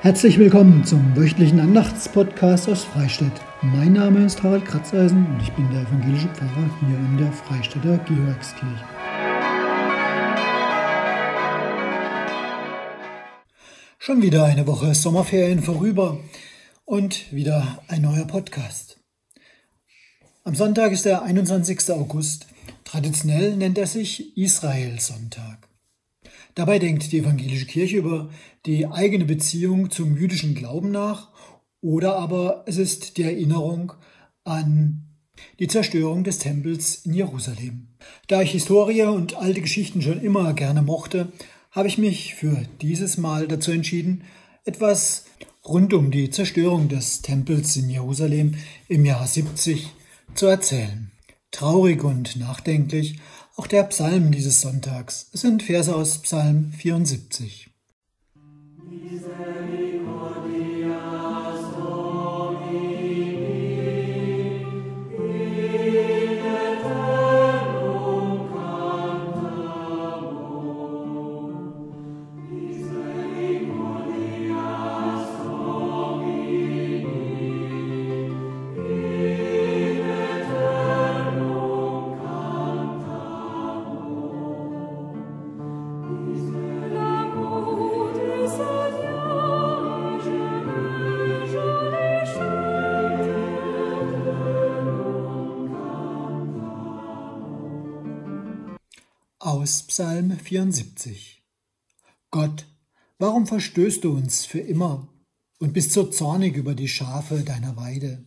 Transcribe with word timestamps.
Herzlich 0.00 0.38
willkommen 0.38 0.84
zum 0.84 1.16
wöchentlichen 1.16 1.58
Andachtspodcast 1.58 2.68
aus 2.68 2.84
Freistadt. 2.84 3.32
Mein 3.62 3.94
Name 3.94 4.24
ist 4.24 4.40
Harald 4.44 4.64
Kratzeisen 4.64 5.26
und 5.26 5.42
ich 5.42 5.50
bin 5.54 5.68
der 5.72 5.82
evangelische 5.82 6.28
Pfarrer 6.28 6.70
hier 6.78 6.96
in 6.96 7.18
der 7.18 7.32
Freistädter 7.32 7.98
Georgskirche. 8.06 8.84
Schon 13.98 14.22
wieder 14.22 14.44
eine 14.44 14.68
Woche 14.68 14.94
Sommerferien 14.94 15.64
vorüber 15.64 16.20
und 16.84 17.32
wieder 17.32 17.82
ein 17.88 18.02
neuer 18.02 18.24
Podcast. 18.24 19.00
Am 20.44 20.54
Sonntag 20.54 20.92
ist 20.92 21.06
der 21.06 21.22
21. 21.22 21.90
August. 21.90 22.46
Traditionell 22.84 23.56
nennt 23.56 23.76
er 23.76 23.88
sich 23.88 24.36
Israel-Sonntag. 24.36 25.67
Dabei 26.58 26.80
denkt 26.80 27.12
die 27.12 27.18
evangelische 27.18 27.66
Kirche 27.66 27.98
über 27.98 28.30
die 28.66 28.84
eigene 28.84 29.24
Beziehung 29.24 29.92
zum 29.92 30.16
jüdischen 30.16 30.56
Glauben 30.56 30.90
nach 30.90 31.28
oder 31.80 32.16
aber 32.16 32.64
es 32.66 32.78
ist 32.78 33.16
die 33.16 33.22
Erinnerung 33.22 33.92
an 34.42 35.04
die 35.60 35.68
Zerstörung 35.68 36.24
des 36.24 36.38
Tempels 36.38 37.06
in 37.06 37.14
Jerusalem. 37.14 37.86
Da 38.26 38.42
ich 38.42 38.50
Historie 38.50 39.04
und 39.04 39.36
alte 39.36 39.60
Geschichten 39.60 40.02
schon 40.02 40.20
immer 40.20 40.52
gerne 40.52 40.82
mochte, 40.82 41.30
habe 41.70 41.86
ich 41.86 41.96
mich 41.96 42.34
für 42.34 42.64
dieses 42.80 43.18
Mal 43.18 43.46
dazu 43.46 43.70
entschieden, 43.70 44.24
etwas 44.64 45.26
rund 45.64 45.94
um 45.94 46.10
die 46.10 46.28
Zerstörung 46.30 46.88
des 46.88 47.22
Tempels 47.22 47.76
in 47.76 47.88
Jerusalem 47.88 48.56
im 48.88 49.04
Jahr 49.04 49.28
70 49.28 49.86
zu 50.34 50.46
erzählen. 50.46 51.12
Traurig 51.52 52.02
und 52.02 52.34
nachdenklich 52.34 53.20
auch 53.58 53.66
der 53.66 53.82
Psalm 53.84 54.30
dieses 54.30 54.60
Sonntags. 54.60 55.28
Es 55.32 55.40
sind 55.40 55.64
Verse 55.64 55.94
aus 55.94 56.22
Psalm 56.22 56.72
74. 56.72 57.68
Aus 99.68 99.82
Psalm 99.82 100.34
74 100.34 101.44
Gott, 102.30 102.66
warum 103.18 103.46
verstößt 103.46 104.02
du 104.02 104.16
uns 104.16 104.46
für 104.46 104.60
immer 104.60 105.12
und 105.58 105.74
bist 105.74 105.92
so 105.92 106.04
zornig 106.04 106.56
über 106.56 106.74
die 106.74 106.88
Schafe 106.88 107.40
deiner 107.40 107.76
Weide? 107.76 108.24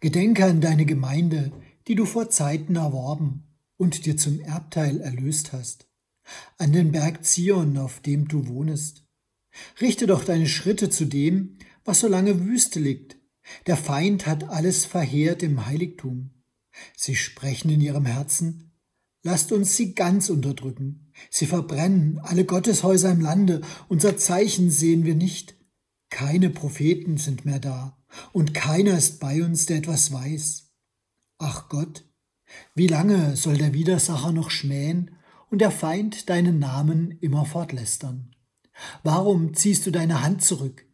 Gedenke 0.00 0.46
an 0.46 0.60
deine 0.60 0.84
Gemeinde, 0.84 1.52
die 1.86 1.94
du 1.94 2.04
vor 2.06 2.28
Zeiten 2.28 2.74
erworben 2.74 3.44
und 3.76 4.04
dir 4.04 4.16
zum 4.16 4.40
Erbteil 4.40 5.00
erlöst 5.00 5.52
hast, 5.52 5.86
an 6.56 6.72
den 6.72 6.90
Berg 6.90 7.24
Zion, 7.24 7.78
auf 7.78 8.00
dem 8.00 8.26
du 8.26 8.48
wohnest. 8.48 9.04
Richte 9.80 10.08
doch 10.08 10.24
deine 10.24 10.48
Schritte 10.48 10.90
zu 10.90 11.04
dem, 11.04 11.58
was 11.84 12.00
so 12.00 12.08
lange 12.08 12.40
Wüste 12.44 12.80
liegt. 12.80 13.16
Der 13.68 13.76
Feind 13.76 14.26
hat 14.26 14.42
alles 14.48 14.86
verheert 14.86 15.44
im 15.44 15.66
Heiligtum. 15.66 16.30
Sie 16.96 17.14
sprechen 17.14 17.70
in 17.70 17.80
ihrem 17.80 18.06
Herzen, 18.06 18.67
Lasst 19.22 19.52
uns 19.52 19.76
sie 19.76 19.94
ganz 19.94 20.30
unterdrücken. 20.30 21.12
Sie 21.30 21.46
verbrennen 21.46 22.18
alle 22.22 22.44
Gotteshäuser 22.44 23.10
im 23.10 23.20
Lande. 23.20 23.62
Unser 23.88 24.16
Zeichen 24.16 24.70
sehen 24.70 25.04
wir 25.04 25.14
nicht. 25.14 25.56
Keine 26.10 26.50
Propheten 26.50 27.16
sind 27.16 27.44
mehr 27.44 27.58
da. 27.58 27.98
Und 28.32 28.54
keiner 28.54 28.96
ist 28.96 29.20
bei 29.20 29.42
uns, 29.42 29.66
der 29.66 29.78
etwas 29.78 30.12
weiß. 30.12 30.70
Ach 31.38 31.68
Gott, 31.68 32.04
wie 32.74 32.86
lange 32.86 33.36
soll 33.36 33.58
der 33.58 33.74
Widersacher 33.74 34.32
noch 34.32 34.50
schmähen 34.50 35.10
und 35.50 35.60
der 35.60 35.70
Feind 35.70 36.30
deinen 36.30 36.58
Namen 36.58 37.18
immer 37.20 37.44
fortlästern? 37.44 38.34
Warum 39.02 39.54
ziehst 39.54 39.86
du 39.86 39.90
deine 39.90 40.22
Hand 40.22 40.42
zurück? 40.42 40.86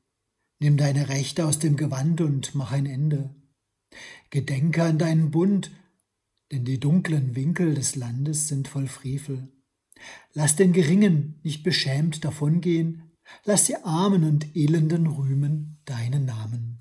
Nimm 0.58 0.76
deine 0.76 1.08
Rechte 1.08 1.46
aus 1.46 1.58
dem 1.58 1.76
Gewand 1.76 2.20
und 2.20 2.54
mach 2.54 2.72
ein 2.72 2.86
Ende. 2.86 3.34
Gedenke 4.30 4.82
an 4.82 4.98
deinen 4.98 5.30
Bund 5.30 5.70
denn 6.52 6.64
die 6.64 6.80
dunklen 6.80 7.34
Winkel 7.34 7.74
des 7.74 7.96
Landes 7.96 8.48
sind 8.48 8.68
voll 8.68 8.86
Frevel. 8.86 9.48
Lass 10.32 10.56
den 10.56 10.72
Geringen 10.72 11.40
nicht 11.42 11.62
beschämt 11.62 12.24
davongehen, 12.24 13.12
lass 13.44 13.64
die 13.64 13.76
Armen 13.76 14.24
und 14.24 14.54
Elenden 14.56 15.06
rühmen 15.06 15.78
deinen 15.84 16.24
Namen. 16.26 16.80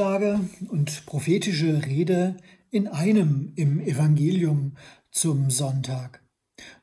Anklage 0.00 0.40
und 0.70 1.04
prophetische 1.04 1.84
Rede 1.84 2.38
in 2.70 2.88
einem 2.88 3.52
im 3.56 3.80
Evangelium 3.80 4.78
zum 5.10 5.50
Sonntag. 5.50 6.24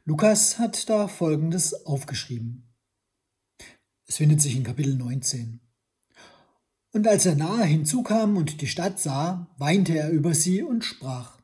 Lukas 0.05 0.59
hat 0.59 0.88
da 0.88 1.07
Folgendes 1.07 1.88
aufgeschrieben. 1.88 2.75
Es 4.06 4.17
findet 4.17 4.39
sich 4.39 4.56
in 4.56 4.63
Kapitel 4.63 4.95
19. 4.95 5.61
Und 6.94 7.07
als 7.07 7.25
er 7.25 7.33
nahe 7.33 7.66
hinzukam 7.66 8.38
und 8.38 8.61
die 8.61 8.67
Stadt 8.67 9.00
sah, 9.00 9.47
weinte 9.57 9.97
er 9.97 10.11
über 10.11 10.35
sie 10.35 10.61
und 10.61 10.85
sprach, 10.85 11.39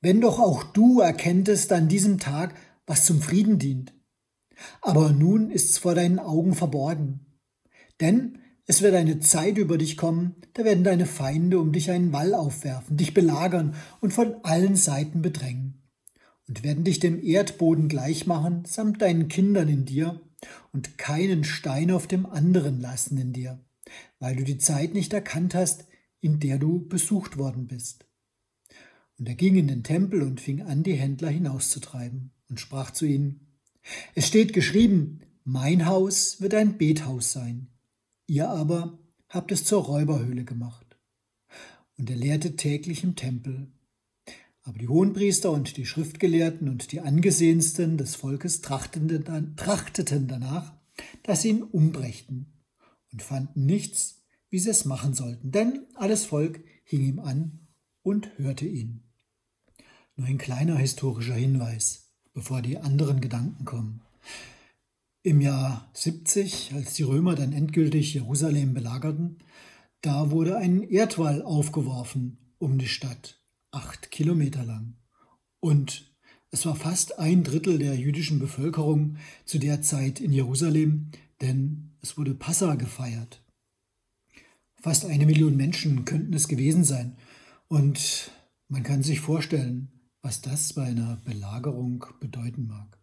Wenn 0.00 0.20
doch 0.20 0.40
auch 0.40 0.64
du 0.64 0.98
erkenntest 0.98 1.70
an 1.70 1.86
diesem 1.86 2.18
Tag, 2.18 2.56
was 2.86 3.04
zum 3.04 3.22
Frieden 3.22 3.60
dient. 3.60 3.94
Aber 4.80 5.12
nun 5.12 5.52
ist's 5.52 5.78
vor 5.78 5.94
deinen 5.94 6.18
Augen 6.18 6.56
verborgen. 6.56 7.38
Denn 8.00 8.40
es 8.70 8.82
wird 8.82 8.94
eine 8.94 9.18
Zeit 9.18 9.56
über 9.56 9.78
dich 9.78 9.96
kommen, 9.96 10.36
da 10.52 10.62
werden 10.62 10.84
deine 10.84 11.06
Feinde 11.06 11.58
um 11.58 11.72
dich 11.72 11.90
einen 11.90 12.12
Wall 12.12 12.34
aufwerfen, 12.34 12.98
dich 12.98 13.14
belagern 13.14 13.74
und 14.02 14.12
von 14.12 14.36
allen 14.44 14.76
Seiten 14.76 15.22
bedrängen 15.22 15.82
und 16.46 16.62
werden 16.62 16.84
dich 16.84 17.00
dem 17.00 17.24
Erdboden 17.24 17.88
gleichmachen, 17.88 18.66
samt 18.66 19.00
deinen 19.00 19.28
Kindern 19.28 19.70
in 19.70 19.86
dir 19.86 20.20
und 20.70 20.98
keinen 20.98 21.44
Stein 21.44 21.90
auf 21.90 22.06
dem 22.06 22.26
anderen 22.26 22.78
lassen 22.78 23.16
in 23.16 23.32
dir, 23.32 23.58
weil 24.18 24.36
du 24.36 24.44
die 24.44 24.58
Zeit 24.58 24.92
nicht 24.92 25.14
erkannt 25.14 25.54
hast, 25.54 25.86
in 26.20 26.38
der 26.38 26.58
du 26.58 26.86
besucht 26.86 27.38
worden 27.38 27.68
bist. 27.68 28.04
Und 29.18 29.30
er 29.30 29.34
ging 29.34 29.56
in 29.56 29.68
den 29.68 29.82
Tempel 29.82 30.20
und 30.20 30.42
fing 30.42 30.60
an, 30.60 30.82
die 30.82 30.94
Händler 30.94 31.30
hinauszutreiben 31.30 32.32
und 32.50 32.60
sprach 32.60 32.90
zu 32.90 33.06
ihnen, 33.06 33.46
Es 34.14 34.26
steht 34.26 34.52
geschrieben, 34.52 35.20
mein 35.42 35.86
Haus 35.86 36.42
wird 36.42 36.52
ein 36.52 36.76
Bethaus 36.76 37.32
sein 37.32 37.68
Ihr 38.28 38.50
aber 38.50 38.98
habt 39.30 39.50
es 39.52 39.64
zur 39.64 39.82
Räuberhöhle 39.84 40.44
gemacht. 40.44 40.98
Und 41.96 42.10
er 42.10 42.16
lehrte 42.16 42.56
täglich 42.56 43.02
im 43.02 43.16
Tempel. 43.16 43.72
Aber 44.62 44.78
die 44.78 44.86
Hohenpriester 44.86 45.50
und 45.50 45.78
die 45.78 45.86
Schriftgelehrten 45.86 46.68
und 46.68 46.92
die 46.92 47.00
Angesehensten 47.00 47.96
des 47.96 48.16
Volkes 48.16 48.60
trachteten 48.60 50.28
danach, 50.28 50.74
dass 51.22 51.42
sie 51.42 51.48
ihn 51.48 51.62
umbrächten 51.62 52.52
und 53.12 53.22
fanden 53.22 53.64
nichts, 53.64 54.22
wie 54.50 54.58
sie 54.58 54.70
es 54.70 54.84
machen 54.84 55.14
sollten, 55.14 55.50
denn 55.50 55.86
alles 55.94 56.26
Volk 56.26 56.62
hing 56.84 57.00
ihm 57.00 57.20
an 57.20 57.66
und 58.02 58.30
hörte 58.36 58.66
ihn. 58.66 59.04
Nur 60.16 60.26
ein 60.26 60.38
kleiner 60.38 60.76
historischer 60.76 61.34
Hinweis, 61.34 62.10
bevor 62.34 62.60
die 62.60 62.76
anderen 62.76 63.22
Gedanken 63.22 63.64
kommen. 63.64 64.02
Im 65.24 65.40
Jahr 65.40 65.90
70, 65.94 66.72
als 66.74 66.94
die 66.94 67.02
Römer 67.02 67.34
dann 67.34 67.52
endgültig 67.52 68.14
Jerusalem 68.14 68.72
belagerten, 68.72 69.38
da 70.00 70.30
wurde 70.30 70.56
ein 70.56 70.82
Erdwall 70.82 71.42
aufgeworfen 71.42 72.38
um 72.58 72.78
die 72.78 72.88
Stadt, 72.88 73.42
acht 73.72 74.10
Kilometer 74.10 74.64
lang. 74.64 74.96
Und 75.60 76.14
es 76.50 76.64
war 76.66 76.76
fast 76.76 77.18
ein 77.18 77.42
Drittel 77.42 77.78
der 77.78 77.96
jüdischen 77.96 78.38
Bevölkerung 78.38 79.16
zu 79.44 79.58
der 79.58 79.82
Zeit 79.82 80.20
in 80.20 80.32
Jerusalem, 80.32 81.10
denn 81.40 81.96
es 82.00 82.16
wurde 82.16 82.34
Passa 82.34 82.76
gefeiert. 82.76 83.44
Fast 84.80 85.04
eine 85.04 85.26
Million 85.26 85.56
Menschen 85.56 86.04
könnten 86.04 86.32
es 86.32 86.46
gewesen 86.46 86.84
sein. 86.84 87.16
Und 87.66 88.30
man 88.68 88.84
kann 88.84 89.02
sich 89.02 89.20
vorstellen, 89.20 89.88
was 90.22 90.40
das 90.42 90.72
bei 90.72 90.84
einer 90.84 91.16
Belagerung 91.24 92.04
bedeuten 92.20 92.66
mag. 92.66 92.97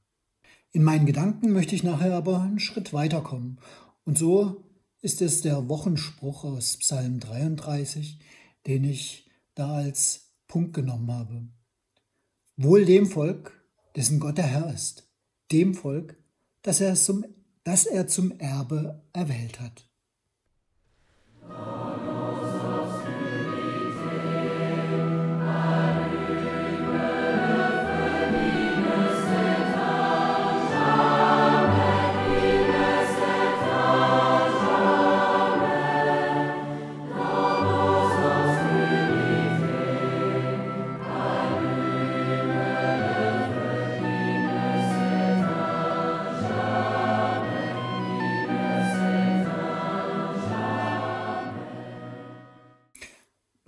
In 0.75 0.83
meinen 0.83 1.05
Gedanken 1.05 1.53
möchte 1.53 1.73
ich 1.73 1.85
nachher 1.85 2.13
aber 2.13 2.41
einen 2.41 2.59
Schritt 2.59 2.91
weiterkommen. 2.91 3.59
Und 4.03 4.17
so 4.17 4.65
ist 4.99 5.21
es 5.21 5.41
der 5.41 5.69
Wochenspruch 5.69 6.43
aus 6.43 6.75
Psalm 6.75 7.21
33, 7.21 8.19
den 8.67 8.83
ich 8.83 9.31
da 9.53 9.75
als 9.75 10.33
Punkt 10.49 10.73
genommen 10.73 11.09
habe. 11.09 11.47
Wohl 12.57 12.83
dem 12.83 13.07
Volk, 13.07 13.53
dessen 13.95 14.19
Gott 14.19 14.37
der 14.37 14.47
Herr 14.47 14.73
ist, 14.73 15.09
dem 15.49 15.75
Volk, 15.75 16.17
das 16.61 16.81
er 16.81 16.95
zum, 16.95 17.23
das 17.63 17.85
er 17.85 18.07
zum 18.07 18.37
Erbe 18.37 19.01
erwählt 19.13 19.61
hat. 19.61 19.87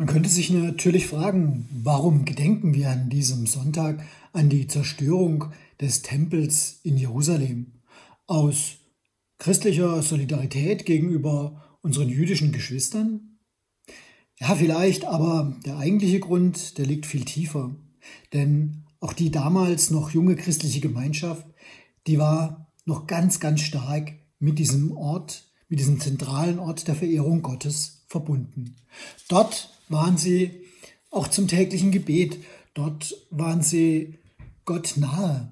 Man 0.08 0.14
könnte 0.14 0.30
sich 0.30 0.52
natürlich 0.52 1.06
fragen, 1.06 1.68
warum 1.84 2.24
gedenken 2.24 2.74
wir 2.74 2.92
an 2.92 3.10
diesem 3.10 3.46
Sonntag 3.46 4.06
an 4.32 4.48
die 4.48 4.66
Zerstörung 4.66 5.52
des 5.82 6.02
Tempels 6.02 6.80
in 6.84 6.96
Jerusalem? 6.96 7.74
Aus 8.26 8.78
christlicher 9.38 10.02
Solidarität 10.02 10.86
gegenüber 10.86 11.78
unseren 11.82 12.08
jüdischen 12.08 12.54
Geschwistern? 12.54 13.40
Ja, 14.40 14.56
vielleicht, 14.56 15.04
aber 15.04 15.58
der 15.66 15.78
eigentliche 15.78 16.22
Grund, 16.22 16.78
der 16.78 16.86
liegt 16.86 17.06
viel 17.06 17.26
tiefer. 17.26 17.76
Denn 18.32 18.86
auch 19.02 19.12
die 19.12 19.30
damals 19.30 19.92
noch 19.92 20.12
junge 20.12 20.38
christliche 20.38 20.80
Gemeinschaft, 20.80 21.46
die 22.08 22.18
war 22.18 22.72
noch 22.86 23.08
ganz, 23.08 23.42
ganz 23.42 23.60
stark 23.60 24.14
mit 24.40 24.58
diesem 24.58 24.96
Ort, 24.96 25.52
mit 25.68 25.80
diesem 25.80 26.00
zentralen 26.00 26.60
Ort 26.60 26.88
der 26.88 26.96
Verehrung 26.96 27.42
Gottes 27.42 28.06
verbunden. 28.08 28.78
Dort 29.28 29.74
waren 29.90 30.18
sie 30.18 30.52
auch 31.10 31.28
zum 31.28 31.48
täglichen 31.48 31.92
Gebet. 31.92 32.44
Dort 32.74 33.16
waren 33.30 33.62
sie 33.62 34.16
Gott 34.66 34.96
nahe. 34.98 35.52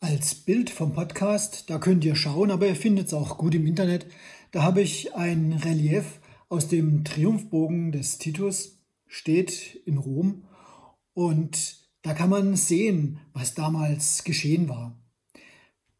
Als 0.00 0.34
Bild 0.34 0.70
vom 0.70 0.94
Podcast, 0.94 1.68
da 1.68 1.78
könnt 1.78 2.04
ihr 2.04 2.16
schauen, 2.16 2.50
aber 2.50 2.66
ihr 2.66 2.76
findet 2.76 3.08
es 3.08 3.14
auch 3.14 3.36
gut 3.38 3.54
im 3.54 3.66
Internet. 3.66 4.06
Da 4.50 4.62
habe 4.62 4.80
ich 4.80 5.14
ein 5.14 5.52
Relief 5.52 6.20
aus 6.48 6.68
dem 6.68 7.04
Triumphbogen 7.04 7.92
des 7.92 8.18
Titus, 8.18 8.78
steht 9.06 9.80
in 9.86 9.98
Rom. 9.98 10.44
Und 11.14 11.76
da 12.02 12.14
kann 12.14 12.30
man 12.30 12.56
sehen, 12.56 13.20
was 13.32 13.54
damals 13.54 14.24
geschehen 14.24 14.68
war. 14.68 14.98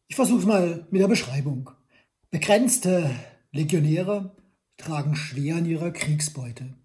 Ich 0.07 0.15
versuche 0.15 0.39
es 0.39 0.45
mal 0.45 0.87
mit 0.91 1.01
der 1.01 1.07
Beschreibung. 1.07 1.69
Begrenzte 2.31 3.09
Legionäre 3.51 4.35
tragen 4.81 5.15
schwer 5.15 5.57
an 5.57 5.65
ihrer 5.65 5.91
Kriegsbeute. 5.91 6.75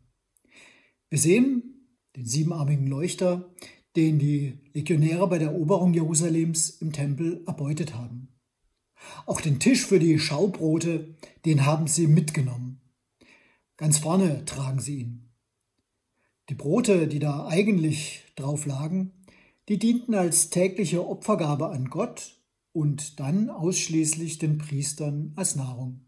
Wir 1.09 1.19
sehen 1.19 1.89
den 2.15 2.27
siebenarmigen 2.27 2.87
Leuchter, 2.87 3.55
den 3.97 4.19
die 4.19 4.59
Legionäre 4.75 5.27
bei 5.29 5.39
der 5.39 5.49
Eroberung 5.49 5.95
Jerusalems 5.95 6.71
im 6.81 6.93
Tempel 6.93 7.43
erbeutet 7.47 7.95
haben. 7.95 8.29
Auch 9.25 9.41
den 9.41 9.61
Tisch 9.61 9.87
für 9.87 9.99
die 9.99 10.19
Schaubrote, 10.19 11.15
den 11.45 11.65
haben 11.65 11.87
sie 11.87 12.07
mitgenommen. 12.07 12.81
Ganz 13.77 13.99
vorne 13.99 14.45
tragen 14.45 14.81
sie 14.81 14.99
ihn. 15.01 15.31
Die 16.49 16.55
Brote, 16.55 17.09
die 17.09 17.19
da 17.19 17.47
eigentlich 17.47 18.23
drauf 18.37 18.67
lagen, 18.67 19.13
die 19.69 19.79
dienten 19.79 20.15
als 20.15 20.51
tägliche 20.51 21.07
Opfergabe 21.07 21.71
an 21.71 21.91
Gott 21.91 22.41
und 22.73 23.21
dann 23.21 23.51
ausschließlich 23.51 24.39
den 24.39 24.59
Priestern 24.59 25.33
als 25.37 25.57
Nahrung. 25.57 26.06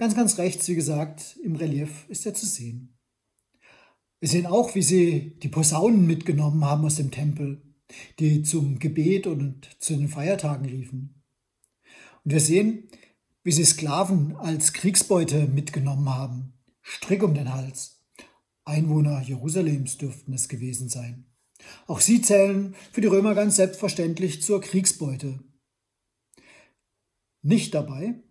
Ganz, 0.00 0.14
ganz 0.14 0.38
rechts, 0.38 0.66
wie 0.66 0.76
gesagt, 0.76 1.38
im 1.44 1.56
Relief 1.56 2.06
ist 2.08 2.24
er 2.24 2.32
zu 2.32 2.46
sehen. 2.46 2.96
Wir 4.18 4.30
sehen 4.30 4.46
auch, 4.46 4.74
wie 4.74 4.80
sie 4.80 5.38
die 5.42 5.50
Posaunen 5.50 6.06
mitgenommen 6.06 6.64
haben 6.64 6.86
aus 6.86 6.94
dem 6.94 7.10
Tempel, 7.10 7.60
die 8.18 8.42
zum 8.42 8.78
Gebet 8.78 9.26
und 9.26 9.68
zu 9.78 9.94
den 9.94 10.08
Feiertagen 10.08 10.64
riefen. 10.64 11.22
Und 12.24 12.32
wir 12.32 12.40
sehen, 12.40 12.88
wie 13.42 13.52
sie 13.52 13.66
Sklaven 13.66 14.36
als 14.36 14.72
Kriegsbeute 14.72 15.46
mitgenommen 15.48 16.08
haben, 16.08 16.54
Strick 16.80 17.22
um 17.22 17.34
den 17.34 17.52
Hals. 17.52 18.02
Einwohner 18.64 19.20
Jerusalems 19.20 19.98
dürften 19.98 20.32
es 20.32 20.48
gewesen 20.48 20.88
sein. 20.88 21.26
Auch 21.86 22.00
sie 22.00 22.22
zählen 22.22 22.74
für 22.90 23.02
die 23.02 23.08
Römer 23.08 23.34
ganz 23.34 23.56
selbstverständlich 23.56 24.40
zur 24.40 24.62
Kriegsbeute. 24.62 25.40
Nicht 27.42 27.74
dabei 27.74 28.22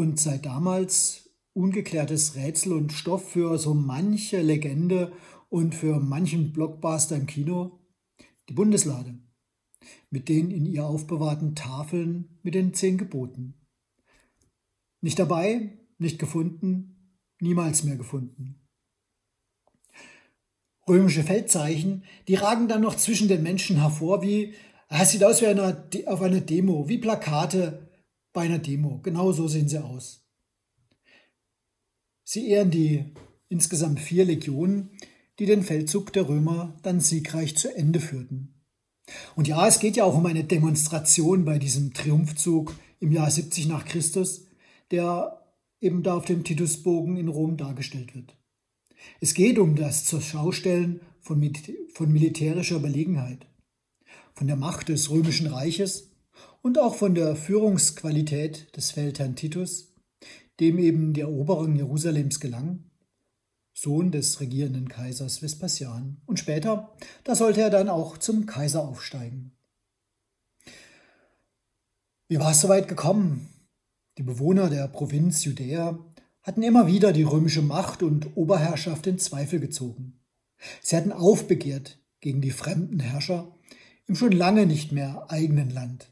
und 0.00 0.18
seit 0.18 0.46
damals 0.46 1.28
ungeklärtes 1.52 2.34
Rätsel 2.34 2.72
und 2.72 2.90
Stoff 2.90 3.32
für 3.32 3.58
so 3.58 3.74
manche 3.74 4.40
Legende 4.40 5.12
und 5.50 5.74
für 5.74 6.00
manchen 6.00 6.54
Blockbuster 6.54 7.16
im 7.16 7.26
Kino, 7.26 7.80
die 8.48 8.54
Bundeslade 8.54 9.18
mit 10.08 10.30
den 10.30 10.50
in 10.50 10.64
ihr 10.64 10.86
aufbewahrten 10.86 11.54
Tafeln 11.54 12.38
mit 12.42 12.54
den 12.54 12.72
zehn 12.72 12.96
Geboten. 12.96 13.54
Nicht 15.02 15.18
dabei, 15.18 15.78
nicht 15.98 16.18
gefunden, 16.18 17.18
niemals 17.38 17.84
mehr 17.84 17.96
gefunden. 17.96 18.58
Römische 20.88 21.24
Feldzeichen, 21.24 22.04
die 22.26 22.36
ragen 22.36 22.68
dann 22.68 22.80
noch 22.80 22.96
zwischen 22.96 23.28
den 23.28 23.42
Menschen 23.42 23.76
hervor, 23.76 24.22
wie, 24.22 24.54
es 24.88 25.10
sieht 25.10 25.24
aus 25.24 25.42
wie 25.42 25.46
eine, 25.46 25.88
auf 26.06 26.22
einer 26.22 26.40
Demo, 26.40 26.88
wie 26.88 26.96
Plakate 26.96 27.89
bei 28.32 28.42
einer 28.42 28.58
Demo. 28.58 29.00
Genau 29.02 29.32
so 29.32 29.48
sehen 29.48 29.68
sie 29.68 29.82
aus. 29.82 30.24
Sie 32.24 32.48
ehren 32.48 32.70
die 32.70 33.04
insgesamt 33.48 34.00
vier 34.00 34.24
Legionen, 34.24 34.90
die 35.38 35.46
den 35.46 35.62
Feldzug 35.62 36.12
der 36.12 36.28
Römer 36.28 36.78
dann 36.82 37.00
siegreich 37.00 37.56
zu 37.56 37.74
Ende 37.74 37.98
führten. 38.00 38.54
Und 39.34 39.48
ja, 39.48 39.66
es 39.66 39.80
geht 39.80 39.96
ja 39.96 40.04
auch 40.04 40.16
um 40.16 40.26
eine 40.26 40.44
Demonstration 40.44 41.44
bei 41.44 41.58
diesem 41.58 41.92
Triumphzug 41.92 42.74
im 43.00 43.10
Jahr 43.10 43.30
70 43.30 43.66
nach 43.66 43.84
Christus, 43.84 44.46
der 44.90 45.44
eben 45.80 46.02
da 46.02 46.14
auf 46.14 46.26
dem 46.26 46.44
Titusbogen 46.44 47.16
in 47.16 47.28
Rom 47.28 47.56
dargestellt 47.56 48.14
wird. 48.14 48.36
Es 49.20 49.34
geht 49.34 49.58
um 49.58 49.76
das 49.76 50.04
zur 50.04 50.20
Schaustellen 50.20 51.00
von, 51.20 51.52
von 51.94 52.12
militärischer 52.12 52.76
Überlegenheit, 52.76 53.46
von 54.34 54.46
der 54.46 54.56
Macht 54.56 54.88
des 54.88 55.10
römischen 55.10 55.46
Reiches 55.46 56.09
und 56.62 56.78
auch 56.78 56.94
von 56.94 57.14
der 57.14 57.36
Führungsqualität 57.36 58.76
des 58.76 58.90
Feldherrn 58.90 59.36
Titus, 59.36 59.94
dem 60.60 60.78
eben 60.78 61.12
die 61.12 61.22
Eroberung 61.22 61.74
Jerusalems 61.74 62.40
gelang, 62.40 62.84
Sohn 63.72 64.10
des 64.10 64.40
regierenden 64.40 64.88
Kaisers 64.88 65.40
Vespasian. 65.42 66.18
Und 66.26 66.38
später, 66.38 66.94
da 67.24 67.34
sollte 67.34 67.62
er 67.62 67.70
dann 67.70 67.88
auch 67.88 68.18
zum 68.18 68.44
Kaiser 68.44 68.86
aufsteigen. 68.86 69.52
Wie 72.28 72.38
war 72.38 72.50
es 72.50 72.60
soweit 72.60 72.88
gekommen? 72.88 73.48
Die 74.18 74.22
Bewohner 74.22 74.68
der 74.68 74.86
Provinz 74.86 75.44
Judäa 75.44 75.98
hatten 76.42 76.62
immer 76.62 76.86
wieder 76.86 77.12
die 77.12 77.22
römische 77.22 77.62
Macht 77.62 78.02
und 78.02 78.36
Oberherrschaft 78.36 79.06
in 79.06 79.18
Zweifel 79.18 79.60
gezogen. 79.60 80.20
Sie 80.82 80.96
hatten 80.96 81.12
aufbegehrt 81.12 81.98
gegen 82.20 82.42
die 82.42 82.50
fremden 82.50 83.00
Herrscher 83.00 83.56
im 84.06 84.14
schon 84.14 84.32
lange 84.32 84.66
nicht 84.66 84.92
mehr 84.92 85.30
eigenen 85.30 85.70
Land 85.70 86.10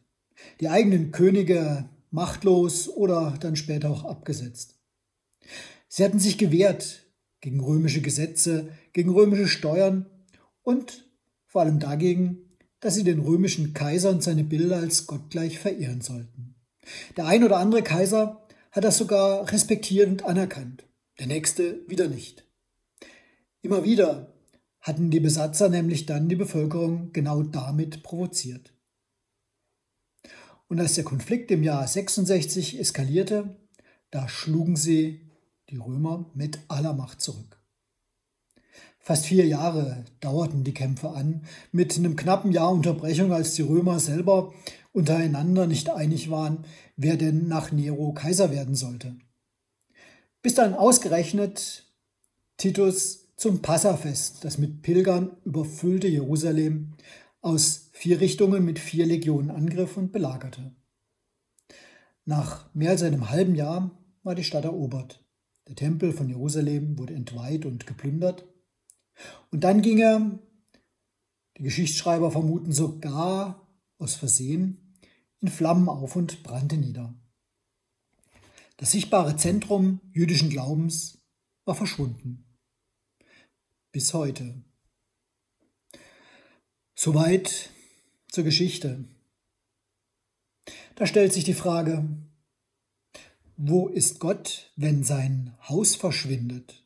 die 0.61 0.68
eigenen 0.68 1.12
Könige 1.12 1.88
machtlos 2.11 2.88
oder 2.88 3.35
dann 3.40 3.57
später 3.57 3.90
auch 3.90 4.04
abgesetzt. 4.04 4.78
Sie 5.88 6.04
hatten 6.04 6.18
sich 6.18 6.38
gewehrt 6.38 7.04
gegen 7.40 7.61
römische 7.61 8.00
Gesetze, 8.00 8.68
gegen 8.92 9.11
römische 9.11 9.49
Steuern 9.49 10.07
und 10.62 11.09
vor 11.47 11.62
allem 11.62 11.78
dagegen, 11.78 12.38
dass 12.80 12.95
sie 12.95 13.04
den 13.04 13.21
römischen 13.21 13.75
Kaiser 13.75 14.11
und 14.11 14.23
seine 14.23 14.45
Bilder 14.45 14.76
als 14.76 15.07
gottgleich 15.07 15.59
verehren 15.59 16.00
sollten. 16.00 16.54
Der 17.16 17.26
ein 17.26 17.45
oder 17.45 17.59
andere 17.59 17.83
Kaiser 17.83 18.42
hat 18.71 18.85
das 18.85 18.99
sogar 18.99 19.50
respektiert 19.50 20.09
und 20.09 20.25
anerkannt, 20.25 20.85
der 21.18 21.26
nächste 21.26 21.80
wieder 21.88 22.09
nicht. 22.09 22.45
Immer 23.62 23.85
wieder 23.85 24.33
hatten 24.80 25.11
die 25.11 25.21
Besatzer 25.21 25.68
nämlich 25.68 26.07
dann 26.07 26.28
die 26.28 26.37
Bevölkerung 26.37 27.12
genau 27.12 27.42
damit 27.42 28.02
provoziert. 28.02 28.73
Und 30.69 30.81
als 30.81 30.95
der 30.95 31.05
Konflikt 31.05 31.51
im 31.51 31.63
Jahr 31.63 31.87
66 31.87 32.79
eskalierte, 32.79 33.57
da 34.11 34.29
schlugen 34.29 34.77
sie 34.77 35.21
die 35.71 35.79
Römer 35.79 36.31
mit 36.35 36.61
aller 36.69 36.93
Macht 36.93 37.21
zurück. 37.21 37.59
Fast 38.99 39.27
vier 39.27 39.47
Jahre 39.47 40.05
dauerten 40.21 40.65
die 40.65 40.75
Kämpfe 40.75 41.11
an, 41.11 41.43
mit 41.73 41.97
einem 41.97 42.17
knappen 42.17 42.53
Jahr 42.53 42.71
Unterbrechung, 42.71 43.33
als 43.33 43.55
die 43.55 43.63
Römer 43.63 44.01
selber 44.01 44.53
untereinander 44.93 45.67
nicht 45.67 45.89
einig 45.89 46.31
waren, 46.31 46.65
wer 46.97 47.17
denn 47.17 47.49
nach 47.49 47.73
Nero 47.73 48.13
Kaiser 48.13 48.51
werden 48.51 48.75
sollte. 48.75 49.17
Bis 50.43 50.55
dann 50.55 50.75
ausgerechnet 50.75 51.85
Titus 52.59 53.29
zum 53.37 53.63
Passafest, 53.63 54.45
das 54.45 54.59
mit 54.59 54.83
Pilgern 54.83 55.31
überfüllte 55.45 56.09
Jerusalem 56.09 56.95
aus 57.40 57.90
vier 57.92 58.21
Richtungen 58.21 58.64
mit 58.64 58.78
vier 58.78 59.07
Legionen 59.07 59.50
angriff 59.50 59.97
und 59.97 60.12
belagerte. 60.12 60.75
Nach 62.25 62.73
mehr 62.75 62.90
als 62.90 63.02
einem 63.02 63.30
halben 63.30 63.54
Jahr 63.54 63.90
war 64.23 64.35
die 64.35 64.45
Stadt 64.45 64.64
erobert. 64.64 65.25
Der 65.68 65.76
Tempel 65.76 66.12
von 66.12 66.28
Jerusalem 66.28 66.99
wurde 66.99 67.14
entweiht 67.14 67.64
und 67.64 67.87
geplündert. 67.87 68.47
Und 69.50 69.64
dann 69.64 69.83
ging 69.83 69.99
er, 69.99 70.38
die 71.57 71.62
Geschichtsschreiber 71.62 72.30
vermuten 72.30 72.73
sogar 72.73 73.66
aus 73.99 74.14
Versehen, 74.14 74.97
in 75.40 75.49
Flammen 75.49 75.88
auf 75.88 76.16
und 76.16 76.42
brannte 76.42 76.76
nieder. 76.76 77.14
Das 78.76 78.92
sichtbare 78.92 79.37
Zentrum 79.37 80.00
jüdischen 80.12 80.50
Glaubens 80.50 81.18
war 81.64 81.75
verschwunden. 81.75 82.45
Bis 83.90 84.14
heute. 84.14 84.62
Soweit 87.00 87.71
zur 88.26 88.43
Geschichte. 88.43 89.05
Da 90.97 91.07
stellt 91.07 91.33
sich 91.33 91.45
die 91.45 91.55
Frage, 91.55 92.09
wo 93.57 93.87
ist 93.87 94.19
Gott, 94.19 94.73
wenn 94.75 95.05
sein 95.05 95.57
Haus 95.69 95.95
verschwindet? 95.95 96.85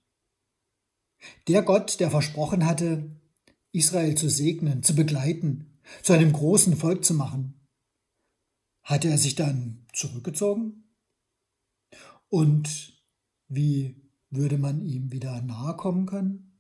Der 1.49 1.63
Gott, 1.63 1.99
der 1.99 2.11
versprochen 2.11 2.67
hatte, 2.67 3.11
Israel 3.73 4.15
zu 4.15 4.29
segnen, 4.29 4.83
zu 4.83 4.95
begleiten, 4.95 5.81
zu 6.03 6.13
einem 6.13 6.35
großen 6.35 6.77
Volk 6.77 7.07
zu 7.07 7.15
machen, 7.15 7.67
hatte 8.83 9.09
er 9.09 9.17
sich 9.17 9.35
dann 9.35 9.87
zurückgezogen? 9.95 10.95
Und 12.29 13.03
wie 13.49 13.97
würde 14.29 14.59
man 14.59 14.85
ihm 14.85 15.11
wieder 15.11 15.41
nahe 15.41 15.75
kommen 15.75 16.05
können? 16.05 16.52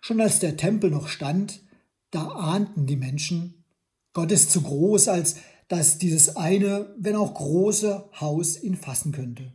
Schon 0.00 0.20
als 0.20 0.38
der 0.38 0.56
Tempel 0.56 0.90
noch 0.90 1.08
stand, 1.08 1.62
da 2.10 2.28
ahnten 2.28 2.86
die 2.86 2.96
Menschen, 2.96 3.64
Gott 4.12 4.32
ist 4.32 4.50
zu 4.50 4.62
groß, 4.62 5.08
als 5.08 5.36
dass 5.68 5.98
dieses 5.98 6.36
eine, 6.36 6.94
wenn 6.98 7.14
auch 7.14 7.34
große 7.34 8.08
Haus 8.20 8.60
ihn 8.62 8.76
fassen 8.76 9.12
könnte. 9.12 9.52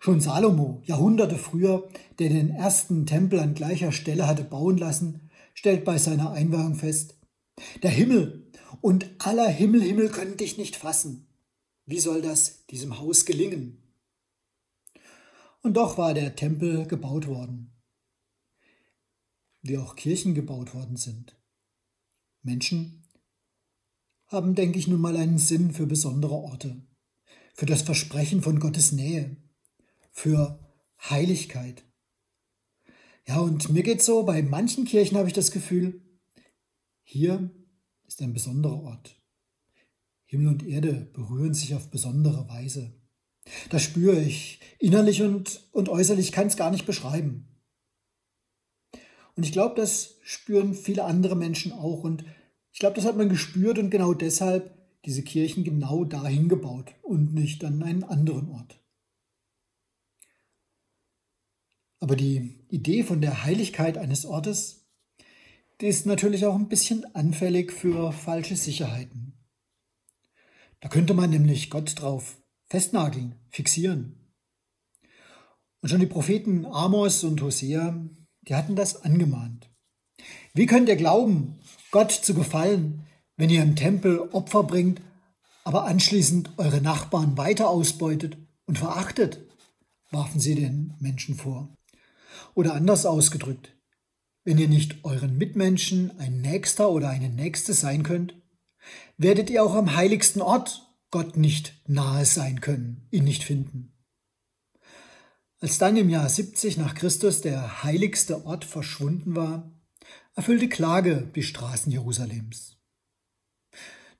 Schon 0.00 0.20
Salomo, 0.20 0.82
Jahrhunderte 0.84 1.36
früher, 1.36 1.88
der 2.18 2.28
den 2.28 2.50
ersten 2.50 3.06
Tempel 3.06 3.40
an 3.40 3.54
gleicher 3.54 3.92
Stelle 3.92 4.26
hatte 4.26 4.44
bauen 4.44 4.76
lassen, 4.76 5.30
stellt 5.54 5.84
bei 5.84 5.98
seiner 5.98 6.32
Einweihung 6.32 6.74
fest, 6.74 7.16
der 7.82 7.90
Himmel 7.90 8.50
und 8.80 9.10
aller 9.18 9.48
Himmel, 9.48 9.82
Himmel 9.82 10.08
können 10.08 10.36
dich 10.36 10.58
nicht 10.58 10.76
fassen. 10.76 11.26
Wie 11.86 12.00
soll 12.00 12.22
das 12.22 12.66
diesem 12.66 12.98
Haus 12.98 13.24
gelingen? 13.24 13.82
Und 15.62 15.76
doch 15.76 15.96
war 15.96 16.12
der 16.14 16.36
Tempel 16.36 16.86
gebaut 16.86 17.26
worden, 17.26 17.73
wie 19.64 19.78
auch 19.78 19.96
Kirchen 19.96 20.34
gebaut 20.34 20.74
worden 20.74 20.96
sind. 20.96 21.36
Menschen 22.42 23.02
haben, 24.26 24.54
denke 24.54 24.78
ich, 24.78 24.86
nun 24.86 25.00
mal 25.00 25.16
einen 25.16 25.38
Sinn 25.38 25.72
für 25.72 25.86
besondere 25.86 26.34
Orte, 26.34 26.76
für 27.54 27.66
das 27.66 27.82
Versprechen 27.82 28.42
von 28.42 28.60
Gottes 28.60 28.92
Nähe, 28.92 29.36
für 30.12 30.60
Heiligkeit. 31.00 31.84
Ja, 33.26 33.40
und 33.40 33.70
mir 33.70 33.82
geht 33.82 34.02
so, 34.02 34.22
bei 34.24 34.42
manchen 34.42 34.84
Kirchen 34.84 35.16
habe 35.16 35.28
ich 35.28 35.34
das 35.34 35.50
Gefühl, 35.50 36.02
hier 37.02 37.50
ist 38.06 38.20
ein 38.20 38.34
besonderer 38.34 38.82
Ort. 38.82 39.20
Himmel 40.26 40.48
und 40.48 40.66
Erde 40.66 41.10
berühren 41.14 41.54
sich 41.54 41.74
auf 41.74 41.90
besondere 41.90 42.48
Weise. 42.48 42.92
Das 43.70 43.82
spüre 43.82 44.20
ich. 44.20 44.60
Innerlich 44.78 45.22
und, 45.22 45.68
und 45.72 45.88
äußerlich 45.88 46.32
kann 46.32 46.48
es 46.48 46.56
gar 46.56 46.70
nicht 46.70 46.86
beschreiben. 46.86 47.53
Und 49.36 49.44
ich 49.44 49.52
glaube, 49.52 49.74
das 49.74 50.16
spüren 50.22 50.74
viele 50.74 51.04
andere 51.04 51.36
Menschen 51.36 51.72
auch. 51.72 52.04
Und 52.04 52.24
ich 52.72 52.78
glaube, 52.78 52.96
das 52.96 53.04
hat 53.04 53.16
man 53.16 53.28
gespürt 53.28 53.78
und 53.78 53.90
genau 53.90 54.14
deshalb 54.14 54.74
diese 55.04 55.22
Kirchen 55.22 55.64
genau 55.64 56.04
dahin 56.04 56.48
gebaut 56.48 56.94
und 57.02 57.34
nicht 57.34 57.64
an 57.64 57.82
einen 57.82 58.04
anderen 58.04 58.48
Ort. 58.50 58.80
Aber 62.00 62.16
die 62.16 62.60
Idee 62.68 63.02
von 63.02 63.20
der 63.20 63.44
Heiligkeit 63.44 63.98
eines 63.98 64.26
Ortes, 64.26 64.86
die 65.80 65.86
ist 65.86 66.06
natürlich 66.06 66.44
auch 66.46 66.54
ein 66.54 66.68
bisschen 66.68 67.04
anfällig 67.14 67.72
für 67.72 68.12
falsche 68.12 68.56
Sicherheiten. 68.56 69.32
Da 70.80 70.88
könnte 70.88 71.14
man 71.14 71.30
nämlich 71.30 71.70
Gott 71.70 71.98
drauf 71.98 72.36
festnageln, 72.66 73.36
fixieren. 73.48 74.16
Und 75.80 75.88
schon 75.88 76.00
die 76.00 76.06
Propheten 76.06 76.66
Amos 76.66 77.24
und 77.24 77.40
Hosea, 77.40 78.06
die 78.48 78.54
hatten 78.54 78.76
das 78.76 79.02
angemahnt. 79.02 79.70
Wie 80.52 80.66
könnt 80.66 80.88
ihr 80.88 80.96
glauben, 80.96 81.58
Gott 81.90 82.12
zu 82.12 82.34
gefallen, 82.34 83.06
wenn 83.36 83.50
ihr 83.50 83.62
im 83.62 83.76
Tempel 83.76 84.18
Opfer 84.18 84.62
bringt, 84.62 85.00
aber 85.64 85.84
anschließend 85.84 86.50
eure 86.58 86.80
Nachbarn 86.80 87.36
weiter 87.36 87.68
ausbeutet 87.68 88.36
und 88.66 88.78
verachtet? 88.78 89.40
warfen 90.10 90.40
sie 90.40 90.54
den 90.54 90.94
Menschen 91.00 91.34
vor. 91.34 91.76
Oder 92.54 92.74
anders 92.74 93.04
ausgedrückt, 93.04 93.76
wenn 94.44 94.58
ihr 94.58 94.68
nicht 94.68 95.04
euren 95.04 95.36
Mitmenschen 95.36 96.18
ein 96.18 96.40
Nächster 96.40 96.90
oder 96.90 97.08
eine 97.08 97.30
Nächste 97.30 97.74
sein 97.74 98.02
könnt, 98.02 98.34
werdet 99.16 99.50
ihr 99.50 99.64
auch 99.64 99.74
am 99.74 99.96
heiligsten 99.96 100.42
Ort 100.42 100.82
Gott 101.10 101.36
nicht 101.36 101.80
nahe 101.86 102.24
sein 102.24 102.60
können, 102.60 103.06
ihn 103.10 103.24
nicht 103.24 103.44
finden. 103.44 103.93
Als 105.64 105.78
dann 105.78 105.96
im 105.96 106.10
Jahr 106.10 106.28
70 106.28 106.76
nach 106.76 106.94
Christus 106.94 107.40
der 107.40 107.82
heiligste 107.82 108.44
Ort 108.44 108.66
verschwunden 108.66 109.34
war, 109.34 109.72
erfüllte 110.34 110.68
Klage 110.68 111.30
die 111.34 111.42
Straßen 111.42 111.90
Jerusalems. 111.90 112.76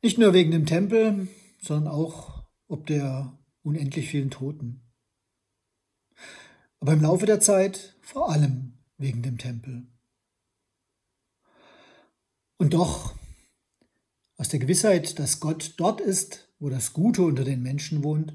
Nicht 0.00 0.16
nur 0.16 0.32
wegen 0.32 0.52
dem 0.52 0.64
Tempel, 0.64 1.28
sondern 1.60 1.92
auch 1.92 2.46
ob 2.66 2.86
der 2.86 3.36
unendlich 3.62 4.08
vielen 4.08 4.30
Toten 4.30 4.80
aber 6.80 6.94
im 6.94 7.02
Laufe 7.02 7.26
der 7.26 7.40
Zeit 7.40 7.94
vor 8.00 8.30
allem 8.30 8.72
wegen 8.96 9.20
dem 9.20 9.36
Tempel. 9.36 9.86
Und 12.56 12.72
doch, 12.72 13.14
aus 14.38 14.48
der 14.48 14.60
Gewissheit, 14.60 15.18
dass 15.18 15.40
Gott 15.40 15.74
dort 15.76 16.00
ist, 16.00 16.48
wo 16.58 16.70
das 16.70 16.94
Gute 16.94 17.20
unter 17.20 17.44
den 17.44 17.62
Menschen 17.62 18.02
wohnt, 18.02 18.34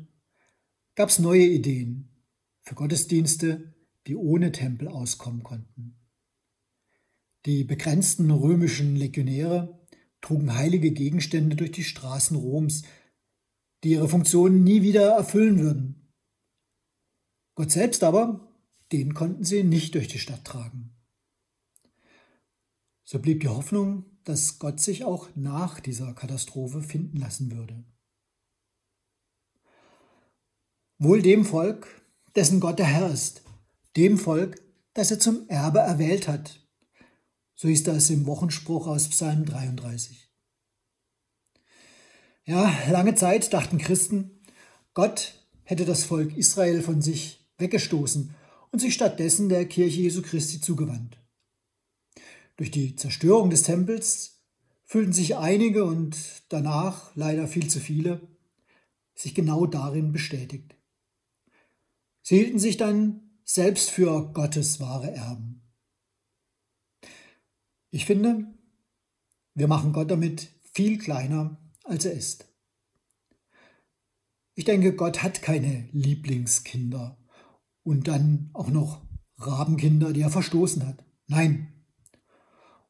gab 0.93 1.09
es 1.09 1.17
neue 1.17 1.45
Ideen 1.45 2.08
für 2.69 2.75
Gottesdienste, 2.75 3.73
die 4.05 4.15
ohne 4.15 4.51
Tempel 4.51 4.89
auskommen 4.89 5.41
konnten. 5.41 5.97
Die 7.47 7.63
begrenzten 7.63 8.29
römischen 8.29 8.95
Legionäre 8.95 9.87
trugen 10.21 10.53
heilige 10.53 10.91
Gegenstände 10.91 11.55
durch 11.55 11.71
die 11.71 11.83
Straßen 11.83 12.37
Roms, 12.37 12.83
die 13.83 13.93
ihre 13.93 14.07
Funktion 14.07 14.63
nie 14.63 14.83
wieder 14.83 15.13
erfüllen 15.13 15.57
würden. 15.57 16.13
Gott 17.55 17.71
selbst 17.71 18.03
aber, 18.03 18.53
den 18.91 19.15
konnten 19.15 19.45
sie 19.45 19.63
nicht 19.63 19.95
durch 19.95 20.07
die 20.07 20.19
Stadt 20.19 20.45
tragen. 20.45 20.91
So 23.03 23.17
blieb 23.17 23.39
die 23.39 23.47
Hoffnung, 23.47 24.05
dass 24.25 24.59
Gott 24.59 24.79
sich 24.79 25.05
auch 25.05 25.35
nach 25.35 25.79
dieser 25.79 26.13
Katastrophe 26.13 26.83
finden 26.83 27.17
lassen 27.17 27.51
würde. 27.51 27.83
Wohl 30.99 31.23
dem 31.23 31.45
Volk, 31.45 31.99
dessen 32.35 32.59
Gott 32.59 32.79
der 32.79 32.85
Herr 32.85 33.09
ist, 33.09 33.41
dem 33.95 34.17
Volk, 34.17 34.61
das 34.93 35.11
er 35.11 35.19
zum 35.19 35.47
Erbe 35.49 35.79
erwählt 35.79 36.27
hat. 36.27 36.65
So 37.55 37.67
hieß 37.67 37.83
das 37.83 38.09
im 38.09 38.25
Wochenspruch 38.25 38.87
aus 38.87 39.09
Psalm 39.09 39.45
33. 39.45 40.29
Ja, 42.45 42.73
lange 42.89 43.15
Zeit 43.15 43.53
dachten 43.53 43.77
Christen, 43.77 44.41
Gott 44.93 45.45
hätte 45.63 45.85
das 45.85 46.03
Volk 46.03 46.35
Israel 46.35 46.81
von 46.81 47.01
sich 47.01 47.47
weggestoßen 47.57 48.33
und 48.71 48.79
sich 48.79 48.93
stattdessen 48.93 49.49
der 49.49 49.65
Kirche 49.65 50.01
Jesu 50.01 50.21
Christi 50.21 50.61
zugewandt. 50.61 51.17
Durch 52.57 52.71
die 52.71 52.95
Zerstörung 52.95 53.49
des 53.49 53.63
Tempels 53.63 54.43
fühlten 54.85 55.13
sich 55.13 55.37
einige 55.37 55.85
und 55.85 56.17
danach 56.49 57.15
leider 57.15 57.47
viel 57.47 57.69
zu 57.69 57.79
viele 57.79 58.21
sich 59.13 59.35
genau 59.35 59.65
darin 59.65 60.11
bestätigt. 60.11 60.75
Sie 62.21 62.37
hielten 62.37 62.59
sich 62.59 62.77
dann 62.77 63.39
selbst 63.43 63.89
für 63.89 64.31
Gottes 64.33 64.79
wahre 64.79 65.11
Erben. 65.11 65.61
Ich 67.91 68.05
finde, 68.05 68.53
wir 69.55 69.67
machen 69.67 69.93
Gott 69.93 70.11
damit 70.11 70.49
viel 70.73 70.97
kleiner, 70.97 71.57
als 71.83 72.05
er 72.05 72.13
ist. 72.13 72.45
Ich 74.53 74.65
denke, 74.65 74.93
Gott 74.93 75.23
hat 75.23 75.41
keine 75.41 75.89
Lieblingskinder 75.91 77.17
und 77.83 78.07
dann 78.07 78.49
auch 78.53 78.69
noch 78.69 79.01
Rabenkinder, 79.37 80.13
die 80.13 80.21
er 80.21 80.29
verstoßen 80.29 80.85
hat. 80.85 81.03
Nein. 81.27 81.73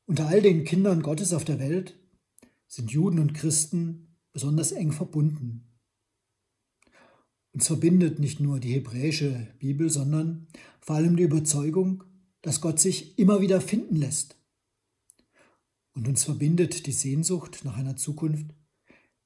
Unter 0.06 0.28
all 0.28 0.42
den 0.42 0.66
Kindern 0.66 1.02
Gottes 1.02 1.34
auf 1.34 1.46
der 1.46 1.60
Welt 1.60 1.98
sind 2.68 2.92
Juden 2.92 3.20
und 3.20 3.34
Christen 3.34 4.18
besonders 4.34 4.72
eng 4.72 4.92
verbunden. 4.92 5.69
Uns 7.60 7.68
verbindet 7.68 8.20
nicht 8.20 8.40
nur 8.40 8.62
die 8.62 8.72
hebräische 8.72 9.48
Bibel, 9.60 9.90
sondern 9.90 10.48
vor 10.80 10.96
allem 10.96 11.18
die 11.18 11.24
Überzeugung, 11.24 12.06
dass 12.42 12.62
Gott 12.62 12.80
sich 12.80 13.20
immer 13.20 13.42
wieder 13.42 13.60
finden 13.60 13.98
lässt. 13.98 14.38
Und 15.94 16.08
uns 16.08 16.24
verbindet 16.24 16.86
die 16.86 16.94
Sehnsucht 16.94 17.66
nach 17.66 17.76
einer 17.76 17.98
Zukunft, 17.98 18.56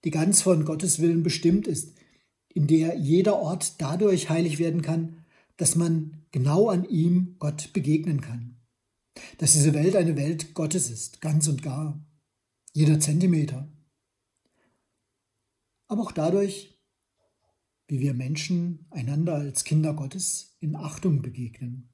die 0.04 0.10
ganz 0.10 0.42
von 0.42 0.66
Gottes 0.66 0.98
Willen 0.98 1.22
bestimmt 1.22 1.68
ist, 1.68 1.94
in 2.50 2.66
der 2.66 2.98
jeder 2.98 3.38
Ort 3.38 3.80
dadurch 3.80 4.32
heilig 4.32 4.58
werden 4.58 4.82
kann, 4.82 5.24
dass 5.58 5.76
man 5.76 6.24
genau 6.32 6.70
an 6.70 6.86
ihm 6.86 7.36
Gott 7.38 7.72
begegnen 7.72 8.20
kann. 8.20 8.56
Dass 9.38 9.54
diese 9.54 9.76
Welt 9.76 9.96
eine 9.96 10.18
Welt 10.18 10.56
Gottes 10.56 10.90
ist, 10.90 11.22
ganz 11.22 11.48
und 11.48 11.62
gar, 11.62 12.04
jeder 12.74 13.00
Zentimeter. 13.00 13.72
Aber 15.88 16.02
auch 16.02 16.12
dadurch, 16.12 16.73
wie 17.94 18.00
wir 18.00 18.16
Menschen 18.16 18.88
einander 18.90 19.36
als 19.36 19.66
Kinder 19.66 19.94
Gottes 19.94 20.58
in 20.60 20.76
Achtung 20.76 21.22
begegnen. 21.22 21.90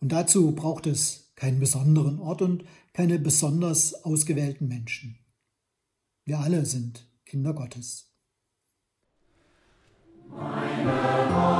Und 0.00 0.12
dazu 0.12 0.54
braucht 0.54 0.86
es 0.86 1.32
keinen 1.34 1.60
besonderen 1.60 2.18
Ort 2.18 2.42
und 2.42 2.64
keine 2.92 3.18
besonders 3.18 4.04
ausgewählten 4.04 4.68
Menschen. 4.68 5.18
Wir 6.26 6.40
alle 6.40 6.66
sind 6.66 7.08
Kinder 7.24 7.54
Gottes. 7.54 8.12
Meine 10.28 11.57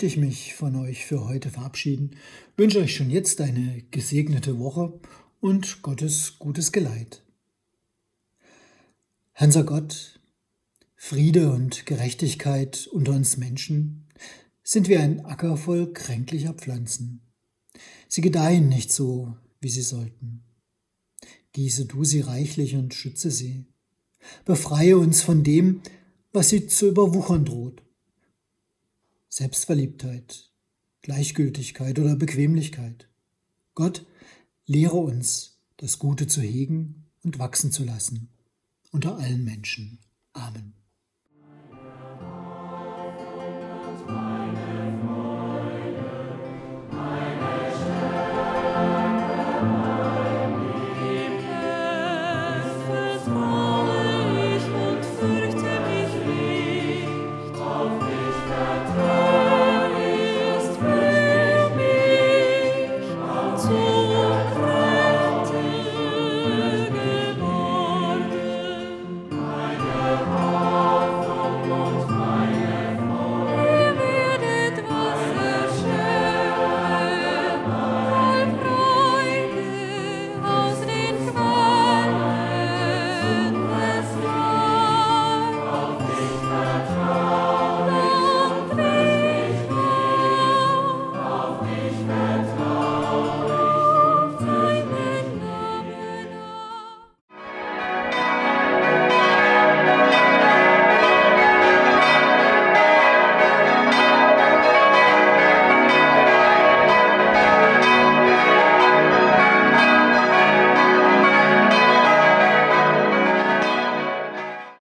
möchte 0.00 0.18
ich 0.18 0.26
mich 0.26 0.54
von 0.54 0.76
euch 0.76 1.04
für 1.04 1.28
heute 1.28 1.50
verabschieden, 1.50 2.16
wünsche 2.56 2.78
euch 2.78 2.96
schon 2.96 3.10
jetzt 3.10 3.38
eine 3.42 3.82
gesegnete 3.90 4.58
Woche 4.58 4.98
und 5.40 5.82
Gottes 5.82 6.38
gutes 6.38 6.72
Geleit. 6.72 7.22
Hanser 9.34 9.62
Gott, 9.62 10.18
Friede 10.96 11.52
und 11.52 11.84
Gerechtigkeit 11.84 12.86
unter 12.86 13.12
uns 13.12 13.36
Menschen 13.36 14.06
sind 14.62 14.88
wie 14.88 14.96
ein 14.96 15.22
Acker 15.26 15.58
voll 15.58 15.92
kränklicher 15.92 16.54
Pflanzen. 16.54 17.20
Sie 18.08 18.22
gedeihen 18.22 18.70
nicht 18.70 18.90
so, 18.90 19.36
wie 19.60 19.68
sie 19.68 19.82
sollten. 19.82 20.44
Gieße 21.52 21.84
du 21.84 22.04
sie 22.04 22.20
reichlich 22.22 22.74
und 22.74 22.94
schütze 22.94 23.30
sie. 23.30 23.66
Befreie 24.46 24.96
uns 24.96 25.20
von 25.20 25.44
dem, 25.44 25.82
was 26.32 26.48
sie 26.48 26.68
zu 26.68 26.88
überwuchern 26.88 27.44
droht. 27.44 27.82
Selbstverliebtheit, 29.30 30.50
Gleichgültigkeit 31.02 31.98
oder 31.98 32.16
Bequemlichkeit. 32.16 33.08
Gott, 33.74 34.04
lehre 34.66 34.96
uns, 34.96 35.60
das 35.78 35.98
Gute 35.98 36.26
zu 36.26 36.42
hegen 36.42 37.06
und 37.22 37.38
wachsen 37.38 37.72
zu 37.72 37.84
lassen 37.84 38.28
unter 38.90 39.16
allen 39.18 39.44
Menschen. 39.44 40.00
Amen. 40.32 40.79